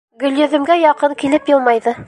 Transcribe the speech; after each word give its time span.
Гөлйөҙөмгә 0.23 0.79
яҡын 0.85 1.15
килеп 1.25 1.53
йылмайҙы. 1.55 1.99